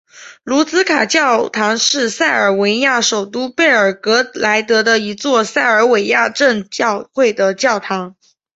[0.43, 8.15] 卢茨卡教堂是塞尔维亚首都贝尔格莱德的一座塞尔维亚正教会的教堂。